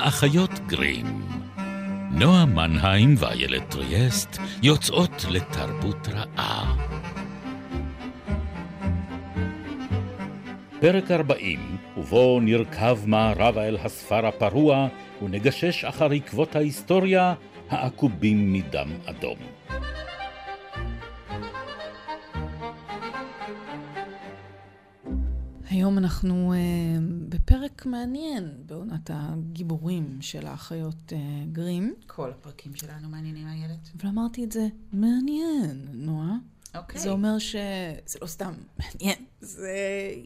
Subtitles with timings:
[0.00, 1.06] האחיות גרים.
[2.10, 6.76] נועה מנהיים ואיילת טריאסט יוצאות לתרבות רעה.
[10.80, 14.88] פרק 40, ובו נרכב מערבה אל הספר הפרוע
[15.22, 17.34] ונגשש אחר עקבות ההיסטוריה
[17.70, 19.59] העקובים מדם אדום.
[25.70, 26.56] היום אנחנו uh,
[27.28, 31.14] בפרק מעניין בעונת הגיבורים של האחיות uh,
[31.52, 31.94] גרים.
[32.06, 33.88] כל הפרקים שלנו מעניינים, איילת.
[33.96, 36.36] אבל אמרתי את זה מעניין, נועה.
[36.74, 37.00] אוקיי.
[37.00, 39.74] זה אומר שזה לא סתם מעניין, זה...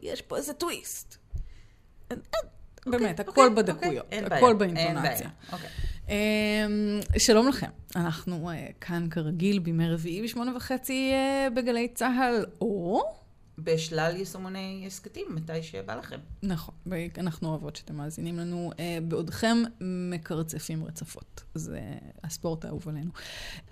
[0.02, 1.16] יש פה איזה טוויסט.
[2.10, 5.30] אין- אין, באמת, אוקיי, הכל אוקיי, בדקויות, אין הכל באינטונציה.
[5.52, 5.68] אוקיי.
[6.08, 11.12] אמ, שלום לכם, אנחנו אה, כאן כרגיל בימי רביעי בשמונה וחצי
[11.56, 13.23] בגלי צה"ל, או...
[13.58, 16.16] בשלל יישומוני הסכתים, מתי שבא לכם.
[16.42, 16.74] נכון,
[17.18, 21.42] אנחנו אוהבות שאתם מאזינים לנו אה, בעודכם מקרצפים רצפות.
[21.54, 21.80] זה
[22.24, 23.10] הספורט האהוב עלינו.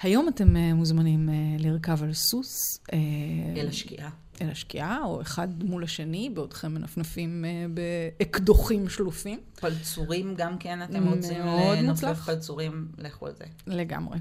[0.02, 2.78] היום אתם אה, מוזמנים אה, לרכב על סוס.
[3.56, 4.11] אל השקיעה.
[4.42, 9.41] אל השקיעה, או אחד מול השני, בעודכם מנפנפים באקדוחים שלופים.
[9.61, 11.41] פלצורים גם כן, אתם רוצים.
[11.78, 13.44] לנופף פלצורים, לכו על זה.
[13.67, 14.19] לגמרי.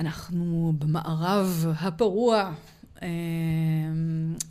[0.00, 2.52] אנחנו במערב הפרוע.
[3.02, 3.08] אה,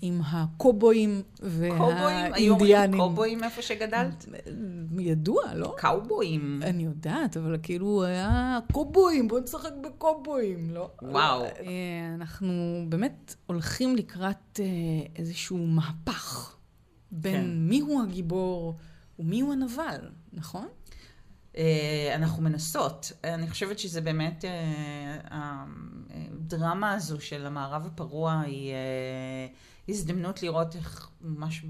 [0.01, 1.21] עם הקובויים
[1.77, 2.33] קובויים?
[2.33, 2.99] היו והאינדיאנים.
[2.99, 4.25] קובויים איפה שגדלת?
[4.99, 5.73] ידוע, לא?
[5.77, 6.59] קאובויים.
[6.63, 10.89] אני יודעת, אבל כאילו היה קובויים, בוא נשחק בקובויים, לא?
[11.01, 11.43] וואו.
[11.43, 11.49] אה,
[12.15, 14.65] אנחנו באמת הולכים לקראת אה,
[15.15, 16.55] איזשהו מהפך
[17.11, 17.49] בין כן.
[17.57, 18.75] מיהו הגיבור
[19.19, 19.99] ומיהו הנבל,
[20.33, 20.67] נכון?
[21.57, 23.11] אה, אנחנו מנסות.
[23.23, 25.65] אני חושבת שזה באמת, אה,
[26.09, 29.47] הדרמה הזו של המערב הפרוע היא אה,
[29.89, 31.65] הזדמנות לראות איך ממש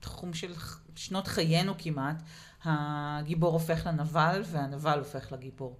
[0.00, 0.52] בתחום של
[0.94, 2.22] שנות חיינו כמעט,
[2.64, 5.78] הגיבור הופך לנבל והנבל הופך לגיבור.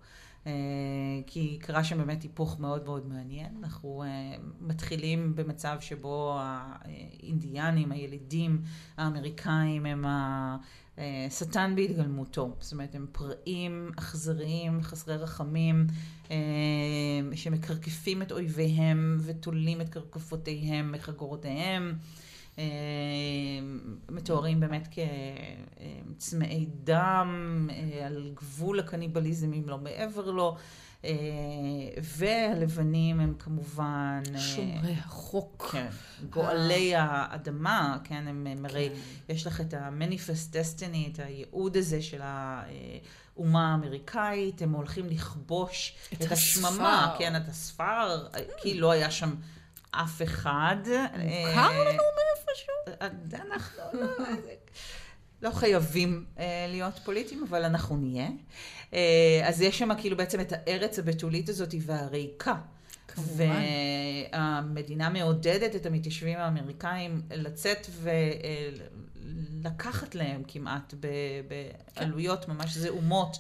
[1.27, 3.55] כי קרה שם באמת היפוך מאוד מאוד מעניין.
[3.63, 4.05] אנחנו
[4.61, 8.63] מתחילים במצב שבו האינדיאנים, הילידים
[8.97, 10.05] האמריקאים, הם
[11.27, 12.55] השטן בהתגלמותו.
[12.61, 15.87] זאת אומרת, הם פראים, אכזריים, חסרי רחמים,
[16.31, 16.37] אה,
[17.35, 21.95] שמקרקפים את אויביהם ותולים את קרקפותיהם מחגורותיהם.
[22.59, 22.65] אה,
[24.11, 24.89] מתוארים באמת
[26.17, 30.61] כצמאי דם, אה, על גבול הקניבליזם אם לא מעבר לו, אה,
[32.03, 34.23] והלבנים הם כמובן...
[34.35, 35.69] אה, שומרי החוק.
[35.73, 35.87] כן,
[36.31, 39.35] גואלי האדמה, כן, הם הם הרי, כן.
[39.35, 46.23] יש לך את ה-manifest destiny, את הייעוד הזה של האומה האמריקאית, הם הולכים לכבוש את
[46.23, 47.15] את השממה.
[47.19, 48.29] כן, את הספר,
[48.63, 49.35] כי לא היה שם
[49.91, 50.77] אף אחד.
[50.85, 52.75] מוכר אה, לנו מאיפשהו?
[53.03, 53.09] אה,
[53.51, 54.07] אנחנו לא,
[55.43, 58.29] לא חייבים אה, להיות פוליטיים, אבל אנחנו נהיה.
[58.93, 62.55] אה, אז יש שם כאילו בעצם את הארץ הבתולית הזאת והריקה.
[63.09, 63.63] כמובן.
[64.33, 67.87] והמדינה מעודדת את המתיישבים האמריקאים לצאת
[69.63, 70.95] ולקחת להם כמעט
[71.97, 73.37] בעלויות ממש זעומות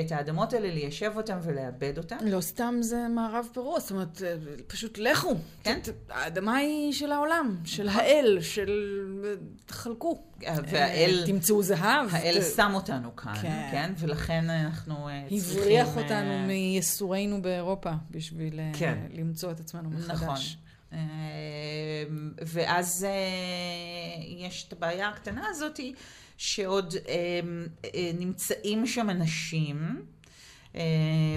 [0.00, 2.16] את האדמות האלה, ליישב אותם ולאבד אותם.
[2.26, 4.34] לא סתם זה מערב פרוע, זאת אומרת, אה,
[4.66, 5.34] פשוט לכו.
[5.64, 5.78] כן.
[6.10, 8.70] האדמה היא של העולם, של האל, של...
[9.66, 10.22] תחלקו.
[10.46, 12.08] והאל- אה, תמצאו זהב.
[12.10, 13.68] האל ת- שם אותנו כאן, כן.
[13.72, 13.92] כן?
[13.98, 15.60] ולכן אנחנו אה, צריכים...
[15.62, 18.98] הבריח אה, אותנו מייסורינו באירופה בשביל אה, כן.
[19.14, 20.22] למצוא את עצמנו מחדש.
[20.22, 20.36] נכון.
[20.92, 20.98] אה,
[22.46, 23.10] ואז אה,
[24.46, 25.80] יש את הבעיה הקטנה הזאת,
[26.42, 27.40] שעוד אה,
[27.94, 30.02] אה, נמצאים שם אנשים,
[30.76, 30.82] אה,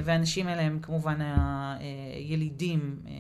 [0.04, 3.12] והאנשים האלה הם כמובן הילידים אה,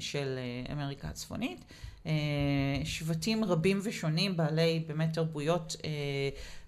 [0.00, 1.64] של אה, אמריקה הצפונית.
[2.06, 2.12] אה,
[2.84, 5.90] שבטים רבים ושונים, בעלי באמת תרבויות אה,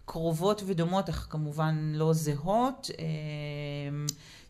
[0.04, 2.90] קרובות ודומות, אך כמובן לא זהות.
[2.98, 3.04] אה,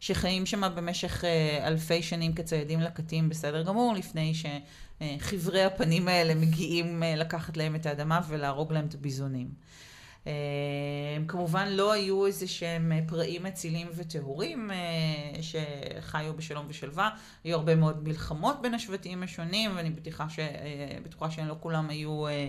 [0.00, 7.02] שחיים שם במשך אה, אלפי שנים כציידים לקטים בסדר גמור, לפני שחברי הפנים האלה מגיעים
[7.02, 9.48] אה, לקחת להם את האדמה ולהרוג להם את הביזונים.
[10.26, 10.32] אה,
[11.16, 17.10] הם כמובן לא היו איזה שהם אה, פראים מצילים וטהורים אה, שחיו בשלום ושלווה,
[17.44, 20.38] היו הרבה מאוד מלחמות בין השבטים השונים, ואני בטוחה, ש...
[20.38, 22.46] אה, בטוחה שהם לא כולם היו אה,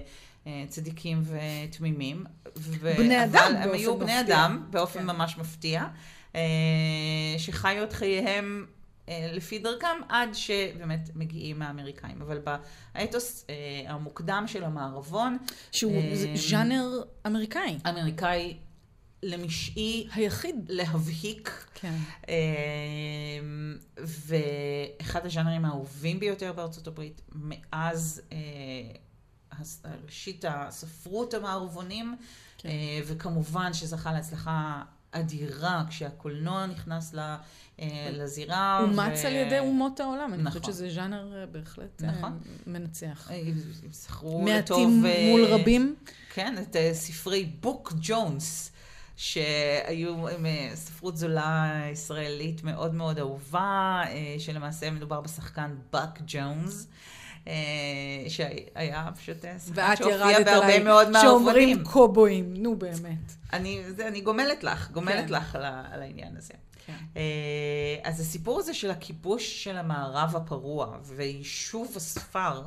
[0.47, 2.23] אה, צדיקים ותמימים.
[2.57, 2.93] ו...
[2.97, 4.35] בני אבל אדם הם באופן היו בני מפתיע.
[4.35, 5.05] אדם באופן כן.
[5.05, 5.85] ממש מפתיע,
[6.35, 6.41] אה,
[7.37, 12.21] שחיו את חייהם אה, לפי דרכם עד שבאמת מגיעים האמריקאים.
[12.21, 12.39] אבל
[12.95, 13.55] באתוס אה,
[13.87, 15.37] המוקדם של המערבון,
[15.71, 17.77] שהוא אה, ז'אנר אמריקאי.
[17.85, 18.57] האמריקאי
[19.23, 20.55] למשעי היחיד.
[20.69, 21.65] להבהיק.
[21.73, 21.95] כן.
[22.29, 22.35] אה,
[23.97, 28.37] ואחד הז'אנרים האהובים ביותר בארצות הברית, מאז אה,
[30.05, 32.15] ראשית הספרות המערבונים,
[32.57, 32.69] כן.
[32.69, 34.83] אה, וכמובן שזכה להצלחה
[35.13, 37.19] אדירה כשהקולנוע נכנס ל,
[37.79, 38.79] אה, לזירה.
[38.81, 39.27] אומץ ו...
[39.27, 40.61] על ידי אומות העולם, אני נכון.
[40.61, 42.39] חושבת שזה ז'אנר אה, בהחלט נכון.
[42.67, 43.31] מנצח.
[43.91, 44.89] זכרו לטוב...
[44.89, 45.95] מעטים מול רבים.
[46.33, 48.69] כן, את ספרי בוק ג'ונס.
[49.15, 54.01] שהיו עם ספרות זולה ישראלית מאוד מאוד אהובה,
[54.39, 56.87] שלמעשה מדובר בשחקן באק ג'ונס.
[58.27, 59.37] שהיה פשוט
[59.67, 61.21] שחקן שהופיע בהרבה מאוד מערבונים.
[61.21, 63.33] שאומרים קובויים, נו באמת.
[63.53, 65.33] אני, זה, אני גומלת לך, גומלת כן.
[65.33, 66.53] לך על, על העניין הזה.
[66.85, 66.97] כן.
[68.03, 72.61] אז הסיפור הזה של הכיבוש של המערב הפרוע ויישוב הספר,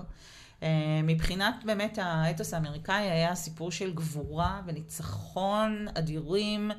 [1.04, 6.70] מבחינת באמת האתוס האמריקאי היה סיפור של גבורה וניצחון אדירים,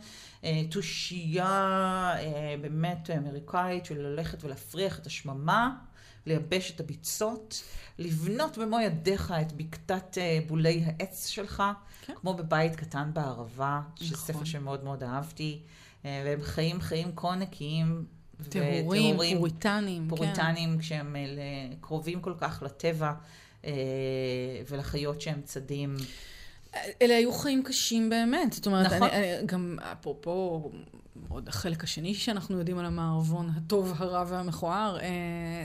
[0.71, 2.13] תושייה
[2.61, 5.75] באמת אמריקאית של ללכת ולהפריח את השממה,
[6.27, 7.63] לייבש את הביצות,
[7.99, 11.63] לבנות במו ידיך את בקתת בולי העץ שלך,
[12.05, 12.13] כן.
[12.15, 14.07] כמו בבית קטן בערבה, נכון.
[14.07, 15.59] שספר שמאוד מאוד אהבתי,
[16.03, 18.05] והם חיים חיים כה נקיים.
[18.49, 20.07] טהורים, פוריטנים.
[20.09, 20.79] פוריטנים, כן.
[20.79, 21.15] כשהם
[21.81, 23.13] קרובים כל כך לטבע.
[24.69, 25.95] ולחיות שהם צדים.
[27.01, 28.53] אלה היו חיים קשים באמת.
[28.53, 29.09] זאת אומרת, נכון.
[29.09, 30.71] אני, אני, גם אפרופו
[31.29, 34.97] עוד החלק השני שאנחנו יודעים על המערבון, הטוב, הרע והמכוער,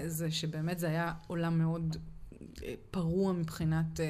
[0.07, 1.97] זה שבאמת זה היה עולם מאוד
[2.91, 4.01] פרוע מבחינת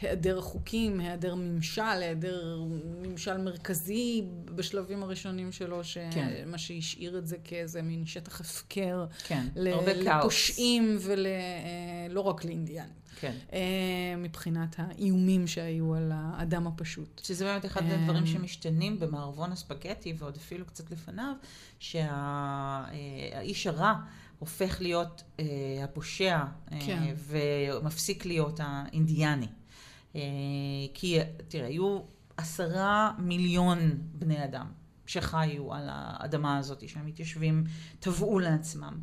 [0.00, 2.62] היעדר החוקים, היעדר ממשל, היעדר
[3.02, 6.58] ממשל מרכזי בשלבים הראשונים שלו, שמה כן.
[6.58, 9.06] שהשאיר את זה כאיזה מין שטח הפקר.
[9.26, 12.98] כן, לפושעים ולא רק לאינדיאנים.
[13.20, 13.34] כן.
[14.18, 17.20] מבחינת האיומים שהיו על האדם הפשוט.
[17.24, 21.32] שזה באמת אחד הדברים שמשתנים במערבון הספגטי, ועוד אפילו קצת לפניו,
[21.78, 23.94] שהאיש הרע
[24.38, 25.22] הופך להיות
[25.84, 26.44] הפושע,
[26.86, 27.14] כן.
[27.16, 29.48] ומפסיק להיות האינדיאני.
[30.94, 31.18] כי,
[31.48, 32.00] תראה, היו
[32.36, 33.78] עשרה מיליון
[34.12, 34.66] בני אדם
[35.06, 37.64] שחיו על האדמה הזאת, שהמתיישבים
[38.00, 39.00] טבעו לעצמם.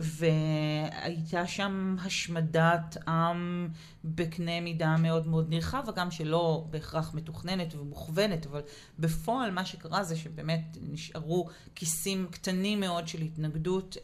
[0.00, 3.68] והייתה שם השמדת עם
[4.04, 8.60] בקנה מידה מאוד מאוד נרחב, וגם שלא בהכרח מתוכננת ומוכוונת, אבל
[8.98, 13.96] בפועל מה שקרה זה שבאמת נשארו כיסים קטנים מאוד של התנגדות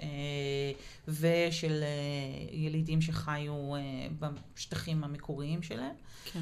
[1.09, 1.85] ושל
[2.51, 3.55] ילידים שחיו
[4.19, 5.95] בשטחים המקוריים שלהם.
[6.25, 6.41] כן.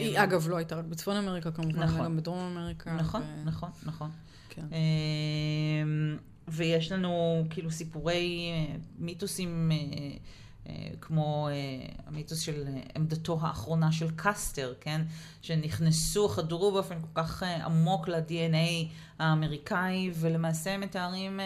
[0.00, 2.04] היא אגב לא הייתה רק בצפון אמריקה כמובן, נכון.
[2.04, 2.96] גם בדרום אמריקה.
[2.96, 3.44] נכון, ו...
[3.44, 4.10] נכון, נכון.
[4.48, 4.66] כן.
[6.48, 8.52] ויש לנו כאילו סיפורי
[8.98, 9.72] מיתוסים
[11.00, 11.48] כמו
[12.06, 12.64] המיתוס של
[12.96, 15.00] עמדתו האחרונה של קסטר, כן?
[15.42, 18.86] שנכנסו, חדרו באופן כל כך עמוק ל-DNA
[19.18, 21.40] האמריקאי, ולמעשה מתארים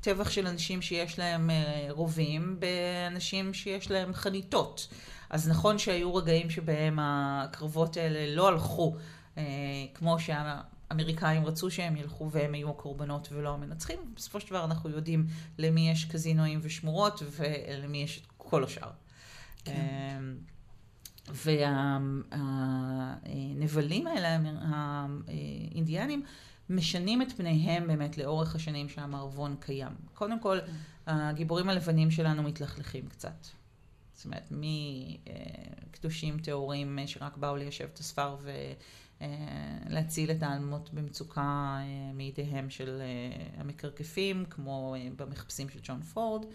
[0.00, 1.50] טבח של אנשים שיש להם
[1.90, 4.88] רובים באנשים שיש להם חניתות.
[5.30, 8.96] אז נכון שהיו רגעים שבהם הקרבות האלה לא הלכו
[9.94, 10.60] כמו שה...
[10.92, 13.98] האמריקאים רצו שהם ילכו והם היו הקורבנות ולא המנצחים.
[14.16, 15.26] בסופו של דבר אנחנו יודעים
[15.58, 18.90] למי יש קזינואים ושמורות ולמי יש את כל השאר.
[19.64, 20.22] כן.
[22.32, 26.24] והנבלים האלה, האינדיאנים,
[26.70, 29.92] משנים את פניהם באמת לאורך השנים שהמערבון קיים.
[30.14, 30.72] קודם כל, כן.
[31.06, 33.46] הגיבורים הלבנים שלנו מתלכלכים קצת.
[34.14, 34.52] זאת אומרת,
[35.90, 38.50] מקדושים טהורים שרק באו ליישב את הספר ו...
[39.88, 41.78] להציל את האלמות במצוקה
[42.14, 43.02] מידיהם של
[43.56, 46.46] המקרקפים, כמו במחפשים של ג'ון פורד.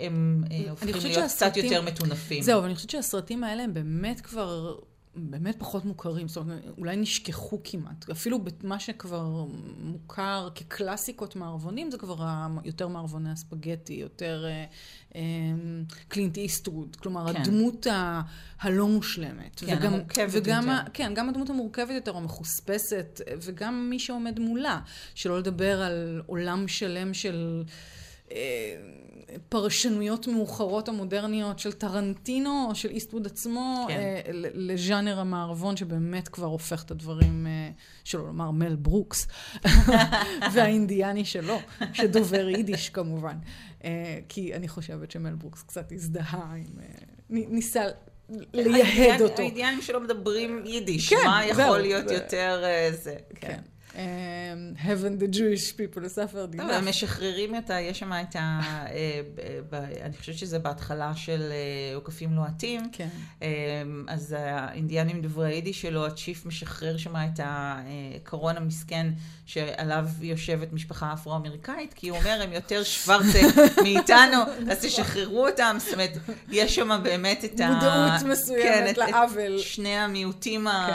[0.00, 1.62] הם הופכים להיות שהסרטים...
[1.62, 2.42] קצת יותר מטונפים.
[2.42, 4.78] זהו, אבל אני חושבת שהסרטים האלה הם באמת כבר
[5.16, 8.10] באמת פחות מוכרים, זאת אומרת, אולי נשכחו כמעט.
[8.10, 9.46] אפילו במה שכבר
[9.78, 12.26] מוכר כקלאסיקות מערבונים, זה כבר
[12.64, 14.64] יותר מערבוני הספגטי, יותר אה,
[15.14, 15.20] אה,
[16.08, 17.40] קלינט איסטרוד, כלומר, כן.
[17.40, 18.22] הדמות ה,
[18.60, 19.60] הלא מושלמת.
[19.60, 20.90] כן, וגם, המורכבת וגם, יותר.
[20.92, 24.80] כן, גם הדמות המורכבת יותר, המחוספסת, וגם מי שעומד מולה,
[25.14, 27.64] שלא לדבר על עולם שלם של...
[29.48, 33.94] פרשנויות מאוחרות המודרניות של טרנטינו או של איסטווד עצמו כן.
[33.98, 34.20] אה,
[34.54, 37.70] לז'אנר המערבון שבאמת כבר הופך את הדברים, אה,
[38.04, 39.26] שלא לומר מל ברוקס,
[40.52, 41.58] והאינדיאני שלו,
[41.92, 43.36] שדובר יידיש כמובן.
[43.84, 46.80] אה, כי אני חושבת שמל ברוקס קצת הזדהה עם...
[46.80, 46.86] אה,
[47.30, 47.84] ניסה
[48.54, 49.42] לייהד אותו.
[49.42, 52.14] האינדיאנים שלא מדברים יידיש, כן, מה יכול זהו, להיות זה...
[52.14, 53.16] יותר אה, זה.
[53.34, 53.60] כן.
[53.96, 54.58] כן.
[54.76, 56.76] Heaven the Jewish people, הספר דינה.
[56.76, 57.80] הם משחררים את ה...
[57.80, 58.60] יש שם את ה...
[60.02, 61.52] אני חושבת שזה בהתחלה של
[61.94, 62.80] עוקפים לוהטים.
[62.92, 63.08] כן.
[64.08, 69.06] אז האינדיאנים דוברי היידיש שלו, הצ'יף משחרר שם את הקרון המסכן
[69.46, 73.40] שעליו יושבת משפחה אפרו-אמריקאית, כי הוא אומר, הם יותר שוורצה
[73.82, 74.36] מאיתנו,
[74.70, 75.76] אז תשחררו אותם.
[75.78, 76.18] זאת אומרת,
[76.50, 77.70] יש שם באמת את ה...
[77.70, 79.56] מודעות מסוימת כן, לעוול.
[79.56, 80.92] את שני המיעוטים כן.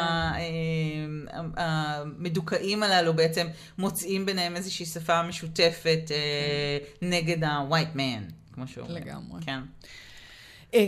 [1.58, 7.08] המדוכאים הללו בעצם מוצאים ביניהם איזושהי שפה משותפת כן.
[7.08, 8.94] נגד ה-white man, כמו אומר.
[8.94, 9.42] לגמרי.
[9.46, 9.60] כן.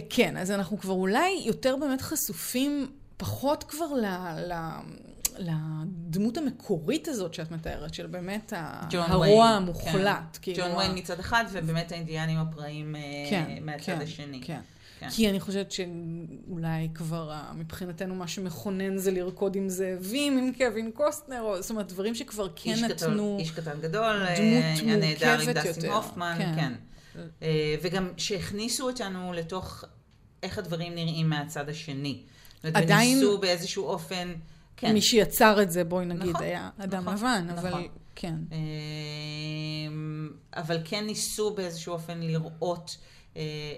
[0.10, 4.06] כן, אז אנחנו כבר אולי יותר באמת חשופים, פחות כבר ל...
[4.52, 4.54] ל...
[5.38, 8.54] לדמות המקורית הזאת שאת מתארת, של באמת
[8.92, 10.38] הרוע המוחלט.
[10.42, 10.52] כן.
[10.56, 12.96] ג'ון ויין מצד אחד, ובאמת האינדיאנים הפראים
[13.30, 14.42] כן, מהצד כן, השני.
[14.44, 14.60] כן.
[15.04, 15.10] כן.
[15.10, 21.42] כי אני חושבת שאולי כבר מבחינתנו מה שמכונן זה לרקוד עם זאבים, עם קווין קוסטנר,
[21.42, 23.38] או, זאת אומרת, דברים שכבר כן איש נתנו...
[23.40, 25.50] איש קטן גדול, דמות מורכבת יותר.
[25.50, 26.56] עם דסטין הופמן, כן.
[26.56, 26.74] כן.
[27.42, 29.84] אה, וגם שהכניסו אותנו לתוך
[30.44, 32.24] איך הדברים נראים מהצד השני.
[32.64, 33.18] עדיין...
[33.18, 34.34] וניסו באיזשהו אופן...
[34.78, 34.94] כן.
[34.94, 37.72] מי שיצר את זה, בואי נגיד, נכון, היה אדם נכון, לבן, נכון.
[37.72, 38.36] אבל כן.
[38.52, 38.58] אה,
[40.62, 43.13] אבל כן ניסו באיזשהו אופן לראות אה,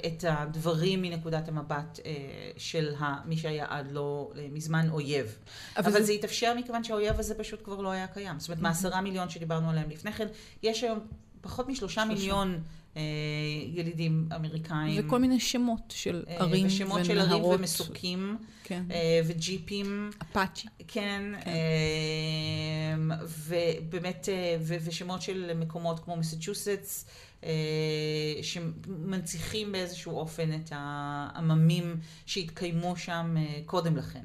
[0.06, 2.12] את הדברים מנקודת המבט אה,
[2.58, 2.94] של
[3.26, 5.38] מי שהיה עד לא מזמן אויב.
[5.78, 6.04] אבל, אבל זה...
[6.04, 8.40] זה התאפשר מכיוון שהאויב הזה פשוט כבר לא היה קיים.
[8.40, 10.28] זאת אומרת, מעשרה מיליון שדיברנו עליהם לפני כן,
[10.64, 11.00] יש היום
[11.42, 12.62] פחות משלושה מיליון
[12.98, 13.02] אה,
[13.74, 15.06] ילידים אמריקאים.
[15.06, 16.72] וכל מיני שמות של ערים ונהרות.
[16.72, 18.38] ושמות של ערים ומסוקים.
[18.64, 18.84] כן.
[19.26, 20.10] וג'יפים.
[20.22, 20.68] אפאצ'י.
[20.88, 21.22] כן.
[21.44, 23.00] כן.
[23.48, 24.30] ובאמת,
[24.62, 27.06] ושמות של מקומות כמו מסצ'וסטס.
[27.44, 27.50] אה,
[28.42, 34.24] שמנציחים באיזשהו אופן את העממים שהתקיימו שם אה, קודם לכן.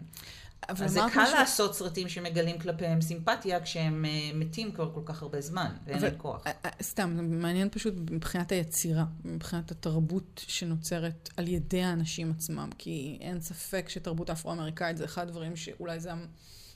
[0.68, 1.32] אז זה קל ש...
[1.32, 6.14] לעשות סרטים שמגלים כלפיהם סימפתיה כשהם uh, מתים כבר כל כך הרבה זמן, ואין להם
[6.18, 6.44] כוח.
[6.82, 13.40] סתם, זה מעניין פשוט מבחינת היצירה, מבחינת התרבות שנוצרת על ידי האנשים עצמם, כי אין
[13.40, 16.10] ספק שתרבות אפרו-אמריקאית זה אחד הדברים שאולי זה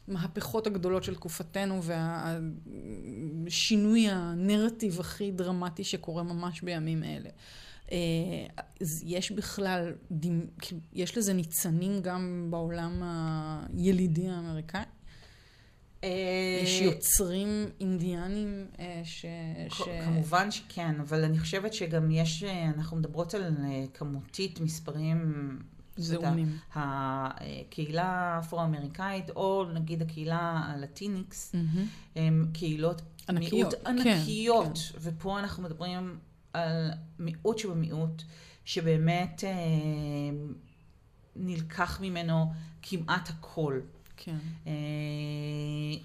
[0.08, 1.80] המהפכות הגדולות של תקופתנו
[3.44, 7.30] והשינוי הנרטיב הכי דרמטי שקורה ממש בימים אלה.
[7.92, 7.98] אה,
[8.80, 9.92] אז יש בכלל,
[10.60, 13.02] כאילו, יש לזה ניצנים גם בעולם
[13.76, 14.82] הילידי האמריקאי?
[16.04, 17.48] אה, יש יוצרים
[17.80, 19.26] אינדיאנים אה, ש...
[20.04, 23.56] כמובן שכן, אבל אני חושבת שגם יש, אנחנו מדברות על
[23.94, 25.58] כמותית מספרים
[25.96, 26.58] זעומים.
[26.74, 31.78] הקהילה האפרו-אמריקאית, או נגיד הקהילה הלטיניקס, mm-hmm.
[32.16, 34.98] הם קהילות ענקיות, מיעוט ענקיות, כן, כן.
[35.00, 36.18] ופה אנחנו מדברים
[36.52, 38.22] על מיעוט שבמיעוט,
[38.64, 39.50] שבאמת אה,
[41.36, 43.80] נלקח ממנו כמעט הכל.
[44.16, 44.36] כן.
[44.66, 44.72] אה,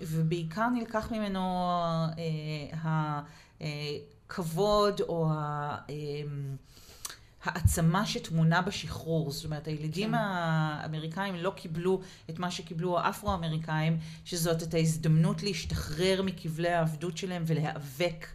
[0.02, 1.70] ובעיקר נלקח ממנו
[2.18, 3.00] אה,
[4.28, 5.78] הכבוד או ה...
[5.90, 5.96] אה,
[7.44, 9.32] העצמה שטמונה בשחרור.
[9.32, 10.16] זאת אומרת, הילידים כן.
[10.16, 18.28] האמריקאים לא קיבלו את מה שקיבלו האפרו-אמריקאים, שזאת את ההזדמנות להשתחרר מכבלי העבדות שלהם ולהיאבק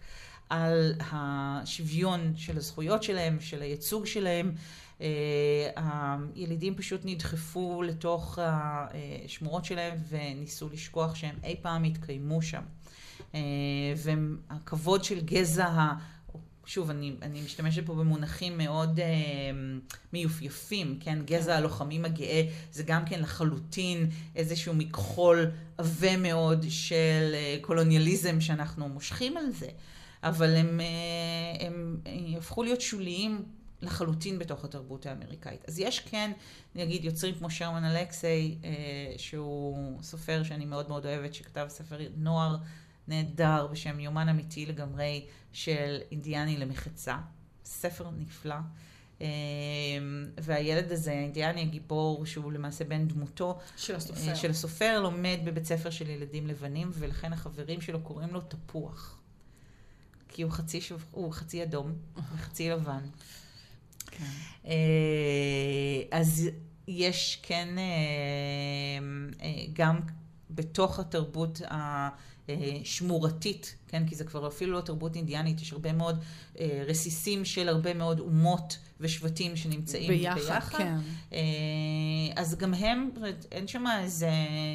[0.51, 4.53] על השוויון של הזכויות שלהם, של הייצוג שלהם.
[4.99, 5.03] Uh,
[6.35, 12.63] הילידים פשוט נדחפו לתוך השמורות שלהם וניסו לשכוח שהם אי פעם התקיימו שם.
[13.33, 13.37] Uh,
[13.97, 15.93] והכבוד של גזע
[16.66, 19.06] שוב, אני, אני משתמשת פה במונחים מאוד אה,
[20.12, 21.18] מיופייפים, כן?
[21.25, 22.42] גזע הלוחמים הגאה
[22.73, 29.68] זה גם כן לחלוטין איזשהו מכחול עבה מאוד של אה, קולוניאליזם שאנחנו מושכים על זה,
[30.23, 33.44] אבל הם, אה, הם, הם הפכו להיות שוליים
[33.83, 35.68] לחלוטין בתוך התרבות האמריקאית.
[35.68, 36.33] אז יש כן,
[36.75, 38.71] נגיד, יוצרים כמו שרמן אלכסיי, אה,
[39.16, 42.56] שהוא סופר שאני מאוד מאוד אוהבת, שכתב ספר נוער.
[43.09, 47.17] נהדר בשם יומן אמיתי לגמרי של אינדיאני למחצה.
[47.65, 48.57] ספר נפלא.
[49.21, 49.27] אמ,
[50.41, 54.35] והילד הזה, האינדיאני הגיבור, שהוא למעשה בן דמותו של הסופר.
[54.35, 59.19] של הסופר, לומד בבית ספר של ילדים לבנים, ולכן החברים שלו קוראים לו תפוח.
[60.29, 61.93] כי הוא חצי, שוב, הוא חצי אדום
[62.35, 63.07] וחצי לבן.
[64.07, 64.25] כן.
[64.67, 66.49] אה, אז
[66.89, 67.85] יש כן אה,
[69.43, 70.01] אה, גם
[70.51, 71.61] בתוך התרבות
[72.49, 74.09] השמורתית, כן?
[74.09, 76.19] כי זה כבר אפילו לא תרבות אינדיאנית, יש הרבה מאוד
[76.61, 80.41] אה, רסיסים של הרבה מאוד אומות ושבטים שנמצאים ביחד.
[80.41, 80.79] ביחד.
[80.79, 80.97] כן.
[81.33, 81.39] אה,
[82.37, 83.11] אז גם הם,
[83.53, 84.27] אין שם איזו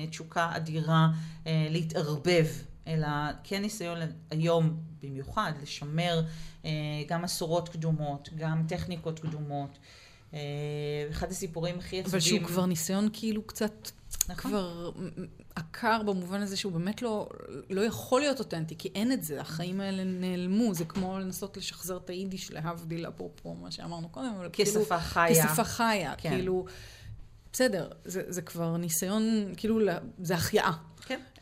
[0.09, 1.07] תשוקה אדירה
[1.47, 2.45] אה, להתערבב.
[2.89, 3.07] אלא
[3.43, 3.97] כן ניסיון
[4.31, 6.21] היום במיוחד לשמר
[6.65, 6.71] אה,
[7.07, 9.79] גם מסורות קדומות, גם טכניקות קדומות.
[10.33, 10.39] אה,
[11.09, 12.11] אחד הסיפורים הכי עצובים...
[12.11, 13.89] אבל שהוא כבר ניסיון כאילו קצת
[14.29, 14.51] נכון.
[14.51, 14.91] כבר
[15.55, 17.29] עקר במובן הזה שהוא באמת לא,
[17.69, 21.97] לא יכול להיות אותנטי, כי אין את זה, החיים האלה נעלמו, זה כמו לנסות לשחזר
[21.97, 24.99] את היידיש להבדיל, אפרופו מה שאמרנו קודם, אבל כשפה כאילו...
[24.99, 25.47] חיה.
[25.47, 26.29] כשפה חיה, כן.
[26.29, 26.65] כאילו...
[27.53, 29.79] בסדר, זה, זה כבר ניסיון, כאילו,
[30.19, 30.71] זה החייאה.
[31.09, 31.19] כן.
[31.35, 31.41] Uh,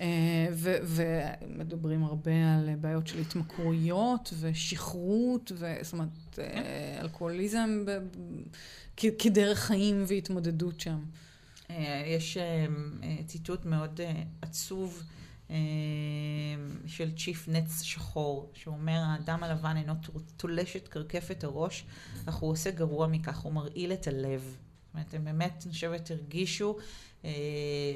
[0.83, 6.63] ומדברים הרבה על בעיות של התמכרויות ושכרות, זאת אומרת, כן.
[6.63, 7.85] uh, אלכוהוליזם
[8.97, 10.99] כדרך חיים והתמודדות שם.
[11.67, 11.71] Uh,
[12.05, 12.37] יש
[13.25, 13.99] ציטוט מאוד
[14.41, 15.03] עצוב.
[16.85, 19.93] של צ'יף נץ שחור, שאומר, האדם הלבן אינו
[20.37, 21.85] תולש את קרקפת הראש,
[22.25, 24.57] אך הוא עושה גרוע מכך, הוא מרעיל את הלב.
[24.97, 26.83] אומרת, הם באמת, אני חושבת, הרגישו אה,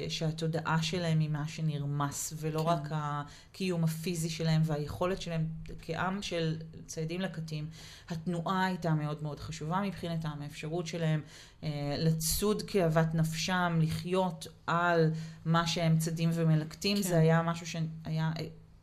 [0.08, 2.66] שהתודעה שלהם היא מה שנרמס, ולא כן.
[2.66, 5.46] רק הקיום הפיזי שלהם והיכולת שלהם
[5.82, 7.66] כעם של ציידים לקטים.
[8.08, 11.20] התנועה הייתה מאוד מאוד חשובה מבחינתם, האפשרות שלהם
[11.62, 15.10] אה, לצוד כאוות נפשם, לחיות על
[15.44, 17.02] מה שהם צדים ומלקטים, כן.
[17.02, 18.32] זה היה משהו שהיה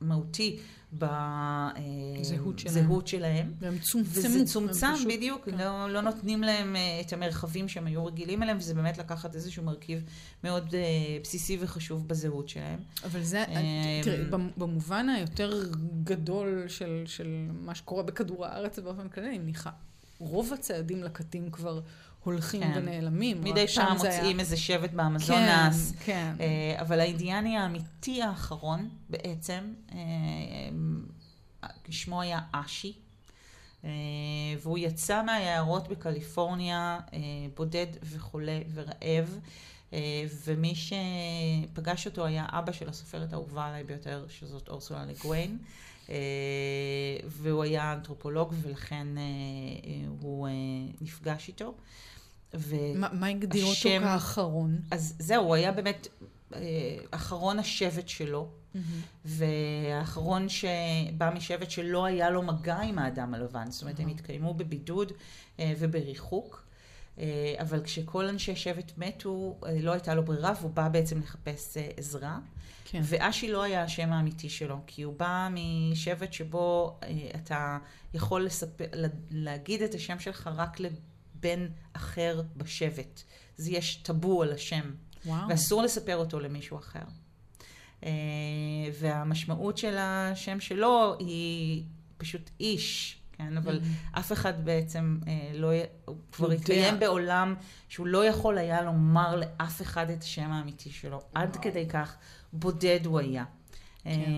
[0.02, 0.60] מהותי
[0.94, 3.02] בזהות שלהם.
[3.08, 3.54] שלהם.
[3.60, 4.14] והם צומצמו.
[4.14, 5.58] וזה צומצם, פשוט, בדיוק, כן.
[5.58, 9.64] לא, לא נותנים להם uh, את המרחבים שהם היו רגילים אליהם, וזה באמת לקחת איזשהו
[9.64, 10.04] מרכיב
[10.44, 10.74] מאוד uh,
[11.24, 12.80] בסיסי וחשוב בזהות שלהם.
[13.04, 13.50] אבל זה, uh,
[14.04, 14.24] תראי,
[14.58, 15.72] במובן היותר
[16.04, 19.70] גדול של, של מה שקורה בכדור הארץ באופן כללי, אני מניחה,
[20.20, 21.82] רוב הצעדים לקטים כבר...
[22.24, 22.72] הולכים כן.
[22.76, 23.42] ונעלמים.
[23.44, 24.40] מדי פעם מוצאים היה...
[24.40, 25.94] איזה שבט באמזונס.
[26.06, 26.36] כן, כן.
[26.78, 29.94] Uh, אבל האינדיאני האמיתי האחרון בעצם, uh,
[31.90, 32.94] שמו היה אשי,
[33.82, 33.86] uh,
[34.62, 37.14] והוא יצא מהיערות בקליפורניה uh,
[37.56, 39.40] בודד וחולה ורעב.
[39.92, 39.94] Uh,
[40.46, 45.58] ומי שפגש אותו היה אבא של הסופרת האהובה עליי ביותר, שזאת אורסולה לגוויין.
[46.10, 46.12] Uh,
[47.28, 49.88] והוא היה אנתרופולוג ולכן uh, uh,
[50.22, 50.48] הוא
[51.02, 51.76] נפגש איתו.
[52.94, 54.80] מה הגדיר אותו כאחרון?
[54.92, 56.08] אז זהו, הוא היה באמת
[56.54, 56.60] אה,
[57.12, 58.78] אחרון השבט שלו, mm-hmm.
[59.26, 63.72] והאחרון שבא משבט שלא היה לו מגע עם האדם הלבן.
[63.72, 64.02] זאת אומרת, mm-hmm.
[64.02, 65.12] הם התקיימו בבידוד
[65.60, 66.69] אה, ובריחוק.
[67.20, 72.40] אה, אבל כשכל אנשי שבט מתו, לא הייתה לו ברירה, והוא בא בעצם לחפש עזרה.
[72.86, 73.02] כן.
[73.04, 77.00] ואשי לא היה השם האמיתי שלו, כי הוא בא משבט שבו
[77.36, 77.78] אתה
[78.14, 78.86] יכול לספר,
[79.32, 80.78] להגיד את השם שלך רק
[81.34, 83.22] בן אחר בשבט.
[83.60, 84.92] אז יש טאבו על השם.
[85.26, 85.50] וואו.
[85.50, 87.00] ואסור לספר אותו למישהו אחר.
[89.00, 91.84] והמשמעות של השם שלו היא
[92.18, 93.58] פשוט איש, כן?
[93.58, 94.20] אבל mm-hmm.
[94.20, 95.72] אף אחד בעצם uh, לא,
[96.06, 97.56] הוא כבר התקיים בעולם
[97.90, 101.22] שהוא לא יכול היה לומר לאף אחד את השם האמיתי שלו.
[101.34, 102.18] עד כדי כך
[102.54, 103.44] בודד הוא היה.
[104.16, 104.32] כן.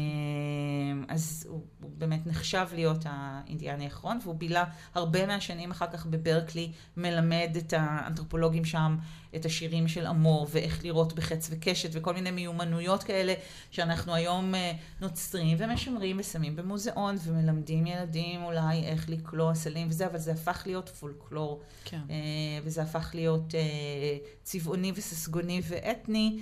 [0.92, 6.06] אמ, אז הוא, הוא באמת נחשב להיות האינדיאני האחרון, והוא בילה הרבה מהשנים אחר כך
[6.06, 8.98] בברקלי, מלמד את האנתרופולוגים שם
[9.36, 13.34] את השירים של אמור, ואיך לראות בחץ וקשת, וכל מיני מיומנויות כאלה,
[13.72, 20.18] שאנחנו היום אה, נוצרים ומשמרים ושמים במוזיאון, ומלמדים ילדים אולי איך לקלוע סלים וזה, אבל
[20.18, 21.62] זה הפך להיות פולקלור.
[21.86, 22.02] כן.
[22.10, 22.16] אה,
[22.64, 26.40] וזה הפך להיות אה, צבעוני וססגוני ואתני,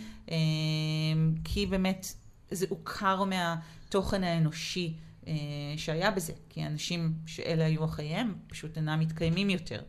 [1.43, 2.13] כי באמת...
[2.51, 4.93] זה עוקר מהתוכן האנושי
[5.27, 5.33] אה,
[5.77, 9.81] שהיה בזה, כי אנשים שאלה היו החייהם פשוט אינם מתקיימים יותר.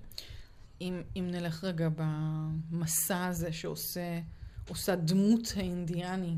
[0.81, 4.21] אם, אם נלך רגע במסע הזה שעושה
[4.71, 6.37] עושה דמות האינדיאני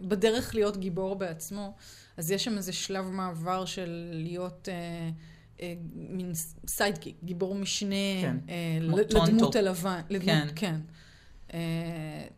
[0.00, 1.74] בדרך להיות גיבור בעצמו,
[2.16, 5.10] אז יש שם איזה שלב מעבר של להיות אה,
[5.60, 6.32] אה, מין
[6.66, 10.00] sidekick, גיבור משנה כן, אה, לדמות הלבן.
[10.10, 10.48] לדמות, כן.
[10.54, 10.80] כן.
[11.54, 11.58] אה,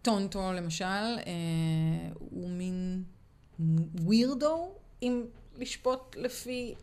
[0.02, 1.32] טונטו למשל, אה,
[2.30, 3.02] הוא מין
[4.02, 4.68] weirdo,
[5.02, 5.24] אם
[5.58, 6.74] לשפוט לפי...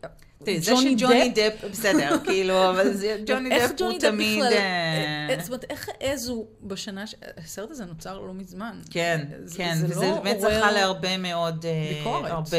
[0.44, 2.92] תראי, זה שג'וני דפ, בסדר, כאילו, אבל
[3.26, 4.42] ג'וני דפ הוא תמיד...
[4.42, 7.04] אה, זאת אומרת, איך העזו בשנה,
[7.36, 8.80] הסרט הזה נוצר לא מזמן.
[8.90, 11.16] כן, כן, וזה לא באמת זכה להרבה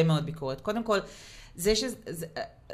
[0.04, 0.62] מאוד ביקורת.
[0.62, 1.00] קודם כל,
[1.56, 2.26] זה שזה...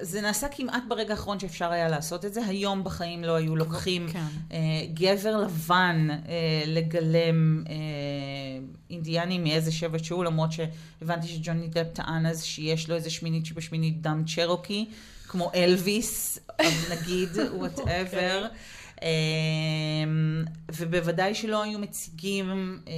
[0.01, 2.45] זה נעשה כמעט ברגע האחרון שאפשר היה לעשות את זה.
[2.45, 4.25] היום בחיים לא היו לוקחים כן.
[4.51, 4.57] אה,
[4.93, 7.73] גבר לבן אה, לגלם אה,
[8.89, 14.01] אינדיאני מאיזה שבט שהוא, למרות שהבנתי שג'וני דפ טען אז שיש לו איזה שמינית שבשמינית
[14.01, 14.85] דם צ'רוקי,
[15.27, 16.39] כמו אלוויס,
[16.91, 18.45] נגיד, whatever.
[18.49, 18.79] Okay.
[19.03, 19.09] אה,
[20.75, 22.93] ובוודאי שלא היו מציגים אה,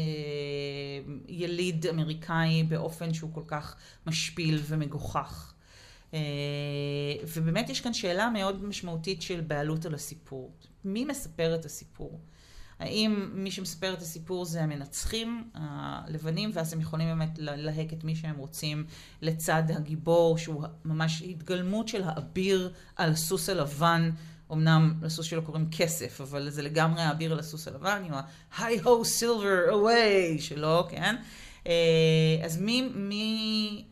[1.27, 3.75] יליד אמריקאי באופן שהוא כל כך
[4.07, 5.53] משפיל ומגוחך.
[6.13, 6.19] אה,
[7.35, 10.51] ובאמת יש כאן שאלה מאוד משמעותית של בעלות על הסיפור.
[10.85, 12.19] מי מספר את הסיפור?
[12.79, 18.15] האם מי שמספר את הסיפור זה המנצחים הלבנים, ואז הם יכולים באמת ללהק את מי
[18.15, 18.85] שהם רוצים
[19.21, 24.11] לצד הגיבור, שהוא ממש התגלמות של האביר על הסוס הלבן.
[24.51, 28.89] אמנם לסוס שלו קוראים כסף, אבל זה לגמרי האביר על הסוס הלבן, עם ה-hi ho
[29.19, 31.15] silver away שלו, כן?
[32.43, 33.85] אז מי, מי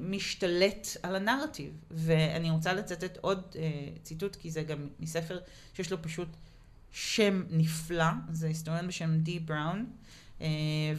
[0.00, 1.72] משתלט על הנרטיב?
[1.90, 3.56] ואני רוצה לצטט עוד
[4.02, 5.38] ציטוט, כי זה גם מספר
[5.74, 6.28] שיש לו פשוט
[6.90, 9.86] שם נפלא, זה היסטוריון בשם די בראון,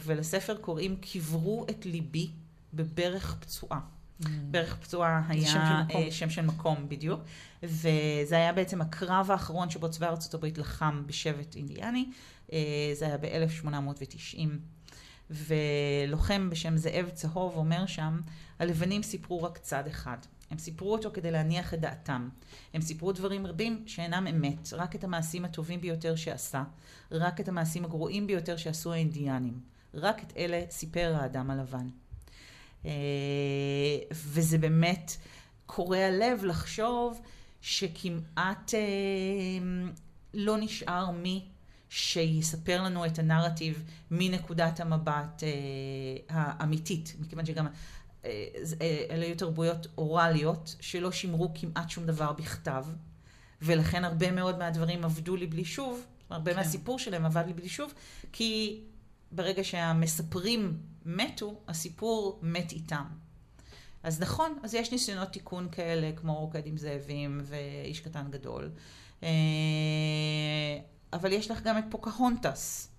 [0.04, 2.30] ולספר קוראים קברו את ליבי
[2.74, 3.80] בברך פצועה.
[3.80, 4.26] Mm.
[4.50, 6.10] ברך פצועה היה שם של, מקום.
[6.10, 7.20] שם של מקום בדיוק,
[7.62, 12.06] וזה היה בעצם הקרב האחרון שבו צבא ארצות הברית לחם בשבט אינדיאני,
[12.94, 14.48] זה היה ב-1890.
[15.30, 18.20] ולוחם בשם זאב צהוב אומר שם,
[18.58, 20.16] הלבנים סיפרו רק צד אחד.
[20.50, 22.28] הם סיפרו אותו כדי להניח את דעתם.
[22.74, 26.64] הם סיפרו דברים רבים שאינם אמת, רק את המעשים הטובים ביותר שעשה,
[27.12, 29.60] רק את המעשים הגרועים ביותר שעשו האינדיאנים.
[29.94, 31.88] רק את אלה סיפר האדם הלבן.
[32.84, 32.90] אה,
[34.12, 35.12] וזה באמת
[35.66, 37.20] קורע לב לחשוב
[37.60, 38.80] שכמעט אה,
[40.34, 41.44] לא נשאר מי
[41.90, 45.48] שיספר לנו את הנרטיב מנקודת המבט אה,
[46.28, 47.66] האמיתית, מכיוון שגם
[49.10, 52.86] אלה היו תרבויות אוראליות שלא שימרו כמעט שום דבר בכתב,
[53.62, 56.56] ולכן הרבה מאוד מהדברים עבדו לי בלי שוב, הרבה כן.
[56.56, 57.94] מהסיפור שלהם עבד לי בלי שוב,
[58.32, 58.80] כי
[59.32, 63.04] ברגע שהמספרים מתו, הסיפור מת איתם.
[64.02, 68.70] אז נכון, אז יש ניסיונות תיקון כאלה, כמו רוקד עם זאבים ואיש קטן גדול.
[71.12, 72.90] אה, אבל יש לך גם את פוקהונטס,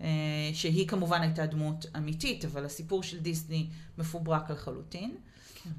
[0.00, 0.06] אה,
[0.52, 5.16] שהיא כמובן הייתה דמות אמיתית, אבל הסיפור של דיסני מפוברק לחלוטין.
[5.54, 5.70] כן.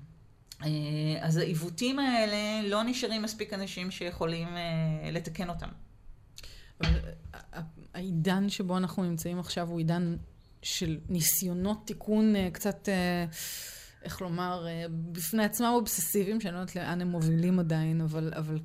[0.63, 0.67] אה,
[1.21, 4.47] אז העיוותים האלה, לא נשארים מספיק אנשים שיכולים
[5.12, 5.69] לתקן אותם.
[7.93, 10.15] העידן שבו אנחנו נמצאים עכשיו הוא עידן
[10.63, 13.26] של ניסיונות תיקון אה, קצת, אה,
[14.04, 18.60] איך לומר, אה, בפני עצמם אובססיביים, שאני לא יודעת לאן הם מובילים עדיין, אבל, אבל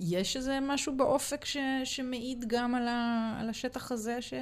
[0.00, 4.34] יש איזה משהו באופק ש, שמעיד גם על, ה, על השטח הזה ש,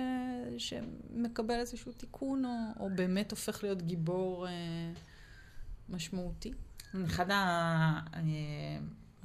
[0.59, 4.47] שמקבל איזשהו תיקון, או, או באמת הופך להיות גיבור
[5.89, 6.53] משמעותי?
[7.05, 8.01] אחד ה...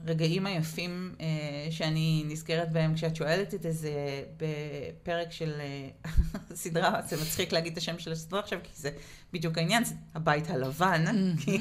[0.07, 1.25] הרגעים היפים אה,
[1.71, 6.11] שאני נזכרת בהם כשאת שואלת את זה בפרק של אה,
[6.55, 8.89] סדרה, זה מצחיק להגיד את השם של הסדרה עכשיו, כי זה
[9.33, 11.41] בדיוק העניין, זה הבית הלבן, mm-hmm.
[11.41, 11.59] כי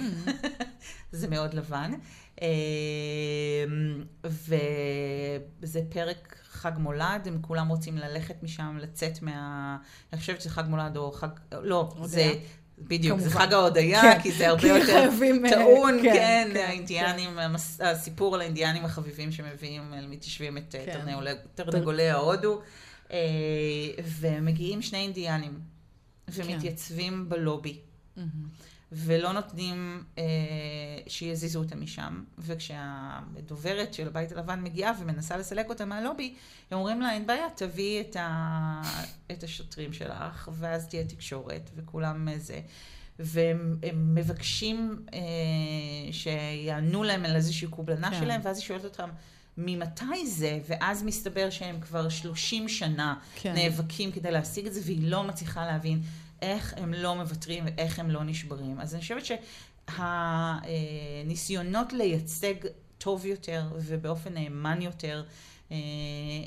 [1.12, 1.92] זה מאוד לבן.
[2.42, 2.48] אה,
[4.24, 9.76] וזה פרק חג מולד, הם כולם רוצים ללכת משם, לצאת מה...
[10.12, 11.28] אני חושבת שזה חג מולד או חג...
[11.52, 12.32] לא, זה...
[12.78, 13.30] בדיוק, כמובן.
[13.30, 17.30] זה חג ההודיה, כן, כי זה הרבה יותר חייבים, אה, טעון, כן, כן, כן האינדיאנים,
[17.36, 17.84] כן.
[17.84, 21.00] הסיפור על האינדיאנים החביבים שמביאים, מתיישבים את אה, כן.
[21.54, 22.60] תרנגולי ההודו,
[23.12, 23.18] אה,
[24.20, 25.60] ומגיעים שני אינדיאנים,
[26.28, 27.28] ומתייצבים כן.
[27.28, 27.78] בלובי.
[28.16, 28.20] Mm-hmm.
[28.94, 30.24] ולא נותנים אה,
[31.06, 32.24] שיזיזו אותם משם.
[32.38, 36.34] וכשהדוברת של הבית הלבן מגיעה ומנסה לסלק אותם מהלובי,
[36.70, 38.82] הם אומרים לה, אין בעיה, תביאי את, ה...
[39.30, 42.60] את השוטרים שלך, ואז תהיה תקשורת, וכולם זה.
[43.18, 43.76] והם
[44.14, 45.20] מבקשים אה,
[46.12, 48.20] שיענו להם על איזושהי קובלנה כן.
[48.20, 49.10] שלהם, ואז היא שואלת אותם,
[49.58, 50.58] ממתי זה?
[50.68, 53.54] ואז מסתבר שהם כבר 30 שנה כן.
[53.54, 56.02] נאבקים כדי להשיג את זה, והיא לא מצליחה להבין.
[56.42, 58.80] איך הם לא מוותרים ואיך הם לא נשברים.
[58.80, 59.22] אז אני חושבת
[60.68, 62.54] שהניסיונות לייצג
[62.98, 65.24] טוב יותר ובאופן נאמן יותר
[65.72, 65.76] אה,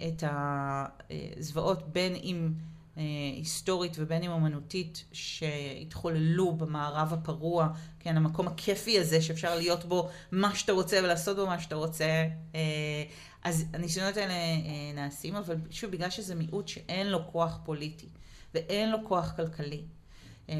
[0.08, 2.52] את הזוועות, בין אם
[2.98, 3.04] אה,
[3.36, 7.68] היסטורית ובין אם אמנותית, שהתחוללו במערב הפרוע,
[8.00, 12.28] כן, המקום הכיפי הזה שאפשר להיות בו מה שאתה רוצה ולעשות בו מה שאתה רוצה.
[12.56, 13.04] אה,
[13.44, 14.34] אז הניסיונות האלה
[14.94, 18.08] נעשים, אבל שוב, בגלל שזה מיעוט שאין לו כוח פוליטי.
[18.56, 19.82] ואין לו כוח כלכלי.
[20.50, 20.56] אה,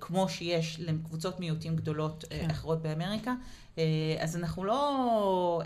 [0.00, 2.50] כמו שיש לקבוצות מיעוטים גדולות אה, כן.
[2.50, 3.34] אחרות באמריקה.
[3.78, 3.84] אה,
[4.20, 5.62] אז אנחנו לא,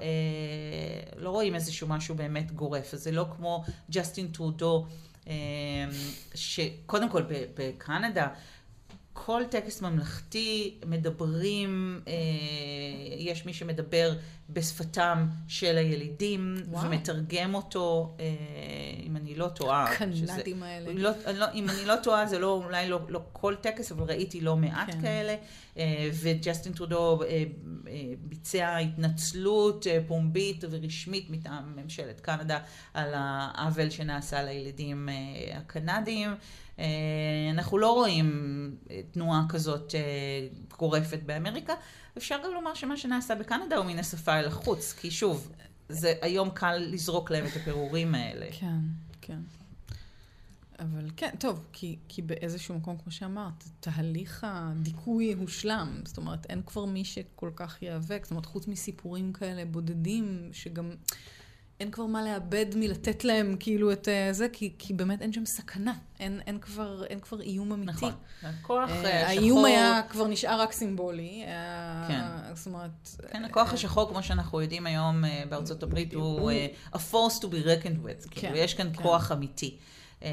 [1.16, 2.94] לא רואים איזשהו משהו באמת גורף.
[2.94, 4.86] אז זה לא כמו ג'סטין טרודו,
[6.34, 7.22] שקודם כל
[7.54, 8.28] בקנדה,
[9.24, 12.12] כל טקס ממלכתי מדברים, אה,
[13.18, 14.12] יש מי שמדבר
[14.50, 16.84] בשפתם של הילידים, וואו.
[16.84, 18.24] ומתרגם אותו, אה,
[19.02, 19.92] אם אני לא טועה.
[19.92, 20.92] הקנדים האלה.
[20.92, 24.40] לא, לא, אם אני לא טועה, זה לא, אולי לא, לא כל טקס, אבל ראיתי
[24.40, 25.02] לא מעט כן.
[25.02, 25.36] כאלה.
[25.78, 27.44] אה, וג'סטין טרודו אה, אה,
[28.20, 32.58] ביצע התנצלות אה, פומבית ורשמית מטעם ממשלת קנדה
[32.94, 36.30] על העוול שנעשה לילידים אה, הקנדים.
[36.78, 36.84] אה,
[37.50, 38.30] אנחנו לא רואים
[38.90, 40.00] אה, תנועה כזאת אה,
[40.78, 41.72] גורפת באמריקה.
[42.16, 45.52] אפשר גם לומר שמה שנעשה בקנדה הוא מן השפה אל החוץ, כי שוב,
[45.88, 48.46] זה היום קל לזרוק להם את הפירורים האלה.
[48.50, 48.80] כן,
[49.20, 49.38] כן.
[50.78, 56.00] אבל כן, טוב, כי, כי באיזשהו מקום, כמו שאמרת, תהליך הדיכוי הושלם.
[56.04, 58.20] זאת אומרת, אין כבר מי שכל כך ייאבק.
[58.22, 60.90] זאת אומרת, חוץ מסיפורים כאלה בודדים, שגם
[61.80, 65.46] אין כבר מה לאבד מלתת להם כאילו את uh, זה, כי, כי באמת אין שם
[65.46, 65.92] סכנה.
[66.20, 67.92] אין, אין, כבר, אין כבר איום אמיתי.
[67.92, 68.12] נכון.
[68.42, 69.06] הכוח uh, שחור...
[69.06, 71.44] האיום היה, כבר נשאר רק סימבולי.
[72.08, 72.20] כן.
[72.20, 73.08] Uh, זאת אומרת...
[73.30, 76.50] כן, הכוח uh, השחור, כמו שאנחנו יודעים היום בארצות הברית, הוא
[76.92, 78.28] a force to be reckoned with.
[78.30, 79.02] כן, כאילו, יש כאן כן.
[79.02, 79.76] כוח אמיתי.
[80.20, 80.24] Uh,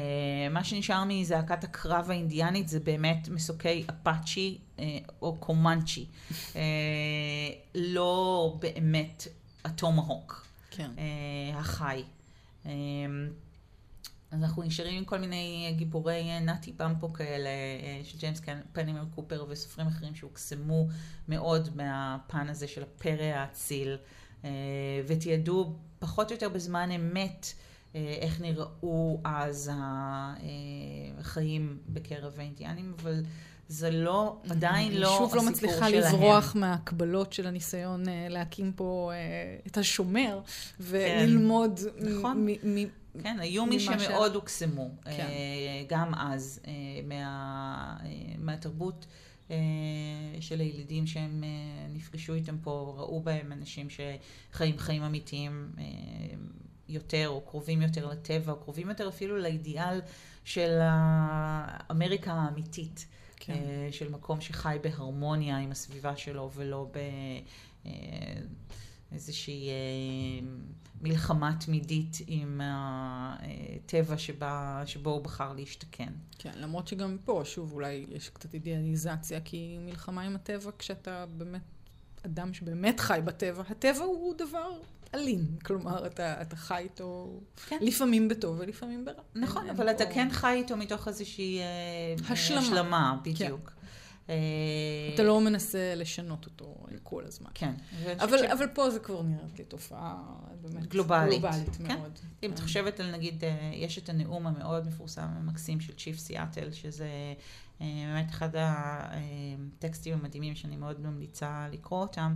[0.50, 4.80] מה שנשאר מזעקת הקרב האינדיאנית זה באמת מסוקי אפאצ'י uh,
[5.22, 6.06] או קומאנצ'י.
[6.52, 6.56] uh,
[7.74, 9.26] לא באמת
[9.64, 10.46] הטומהוק.
[10.76, 10.90] כן.
[10.96, 12.02] uh, החי.
[12.64, 12.68] Uh,
[14.30, 17.50] אז אנחנו נשארים עם כל מיני גיבורי נאטי במפו כאלה,
[18.04, 18.40] של ג'יימס
[18.72, 20.86] פנימר קופר וסופרים אחרים שהוקסמו
[21.28, 23.96] מאוד מהפן הזה של הפרא האציל,
[25.06, 27.46] ותיעדו פחות או יותר בזמן אמת
[27.94, 29.70] איך נראו אז
[31.18, 33.22] החיים בקרב האינדיאנים, אבל
[33.68, 35.48] זה לא, עדיין לא הסיפור שלהם.
[35.48, 39.12] אני שוב לא מצליחה לברוח מהקבלות של הניסיון להקים פה
[39.66, 40.40] את השומר,
[40.80, 42.08] וללמוד כן.
[42.08, 42.46] נכון.
[43.22, 45.26] כן, היו מי שמאוד הוקסמו, כן.
[45.88, 46.60] גם אז,
[47.04, 47.96] מה,
[48.38, 49.06] מהתרבות
[50.40, 51.44] של הילידים שהם
[51.94, 55.72] נפגשו איתם פה, ראו בהם אנשים שחיים חיים אמיתיים
[56.88, 60.00] יותר, או קרובים יותר לטבע, או קרובים יותר אפילו לאידיאל
[60.44, 63.06] של האמריקה האמיתית.
[63.36, 63.88] כן.
[63.90, 66.90] של מקום שחי בהרמוניה עם הסביבה שלו, ולא
[69.10, 69.70] באיזושהי
[71.00, 76.12] מלחמה תמידית עם הטבע שבה, שבו הוא בחר להשתכן.
[76.38, 81.62] כן, למרות שגם פה, שוב, אולי יש קצת אידיאליזציה, כי מלחמה עם הטבע, כשאתה באמת
[82.26, 84.80] אדם שבאמת חי בטבע, הטבע הוא דבר
[85.16, 85.46] אלים.
[85.64, 87.78] כלומר, אתה, אתה חי איתו כן.
[87.80, 89.22] לפעמים בטוב ולפעמים ברע.
[89.34, 90.04] נכון, אין, אבל אין אתה.
[90.06, 91.60] כן חי איתו מתוך איזושהי
[92.28, 93.70] השלמה, השלמה בדיוק.
[93.70, 93.76] כן.
[95.14, 97.50] אתה לא מנסה לשנות אותו כל הזמן.
[97.54, 97.72] כן.
[98.18, 98.42] אבל, ש...
[98.42, 100.22] אבל פה זה כבר נראית לי תופעה
[100.62, 101.98] באמת גלובלית, גלובלית כן?
[101.98, 102.18] מאוד.
[102.42, 107.08] אם את חושבת על נגיד, יש את הנאום המאוד מפורסם המקסים של צ'יף סיאטל, שזה
[107.80, 112.34] באמת אחד הטקסטים המדהימים שאני מאוד ממליצה לקרוא אותם.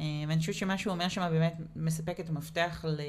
[0.00, 3.00] ואני חושבת שמה שהוא אומר שם באמת מספק את המפתח ל...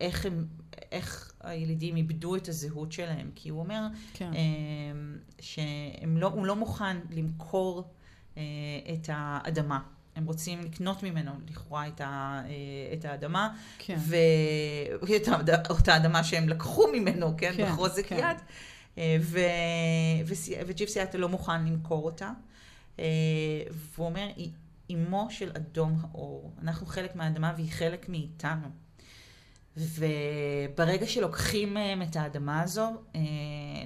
[0.00, 0.46] איך, הם,
[0.92, 4.30] איך הילידים איבדו את הזהות שלהם, כי הוא אומר כן.
[5.40, 5.64] שהוא
[6.06, 7.84] לא, לא מוכן למכור
[8.94, 9.80] את האדמה.
[10.16, 12.42] הם רוצים לקנות ממנו לכאורה את, ה,
[12.92, 13.98] את האדמה, כן.
[14.08, 15.28] ואת
[15.70, 18.16] אותה אדמה שהם לקחו ממנו, כן, כן בחוזק כן.
[18.18, 18.36] יד,
[19.20, 19.40] ו,
[20.66, 22.30] וג'יפ סיאטל לא מוכן למכור אותה.
[22.98, 24.28] והוא אומר,
[24.90, 26.54] אמו של אדום האור.
[26.62, 28.68] אנחנו חלק מהאדמה והיא חלק מאיתנו.
[29.76, 33.20] וברגע שלוקחים מהם את האדמה הזו, אה,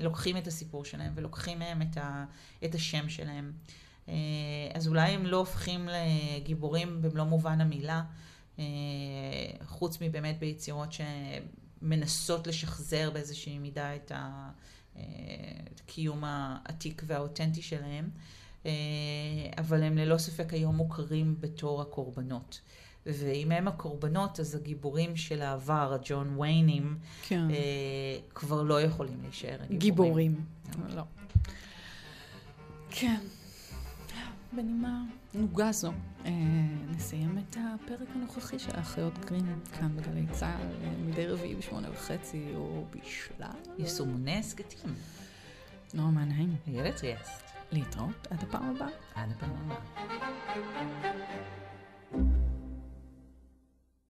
[0.00, 2.24] לוקחים את הסיפור שלהם ולוקחים מהם את, ה,
[2.64, 3.52] את השם שלהם.
[4.08, 4.14] אה,
[4.74, 8.02] אז אולי הם לא הופכים לגיבורים במלוא מובן המילה,
[8.58, 8.64] אה,
[9.64, 10.94] חוץ מבאמת ביצירות
[11.82, 14.12] שמנסות לשחזר באיזושהי מידה את
[14.94, 18.10] הקיום העתיק והאותנטי שלהם.
[19.58, 22.60] אבל הם ללא ספק היום מוכרים בתור הקורבנות.
[23.06, 27.50] ואם הם הקורבנות, אז הגיבורים של העבר, הג'ון ויינים, כן.
[27.50, 27.56] אה,
[28.34, 29.78] כבר לא יכולים להישאר גיבורים.
[29.78, 30.44] גיבורים,
[30.96, 31.02] לא.
[32.90, 33.20] כן.
[34.52, 35.02] בנימה
[35.34, 35.92] נוגה זו,
[36.24, 36.30] אה,
[36.90, 42.46] נסיים את הפרק הנוכחי של האחיות גרין כאן בגלי צה"ל, אה, מדי רביעי בשמונה וחצי,
[42.54, 43.50] או בשלל.
[43.78, 44.94] יישומוני הסכתים.
[45.94, 46.56] נורא, מה נעים?
[46.66, 47.49] איילת ריאסט.
[47.72, 48.88] להתראות עד הפעם הבאה.
[49.14, 49.80] עד הפעם הבאה.